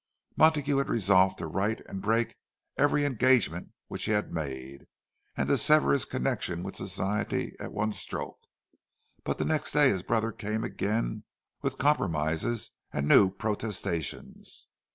Montague 0.35 0.77
had 0.77 0.89
resolved 0.89 1.37
to 1.37 1.45
write 1.45 1.81
and 1.85 2.01
break 2.01 2.33
every 2.75 3.05
engagement 3.05 3.69
which 3.87 4.05
he 4.05 4.11
had 4.13 4.33
made, 4.33 4.87
and 5.37 5.47
to 5.47 5.59
sever 5.59 5.91
his 5.93 6.05
connection 6.05 6.63
with 6.63 6.75
Society 6.75 7.55
at 7.59 7.71
one 7.71 7.91
stroke. 7.91 8.39
But 9.23 9.37
the 9.37 9.45
next 9.45 9.73
day 9.73 9.89
his 9.89 10.01
brother 10.01 10.31
came 10.31 10.63
again, 10.63 11.23
with 11.61 11.77
compromises 11.77 12.71
and 12.91 13.07
new 13.07 13.29
protestations. 13.29 14.65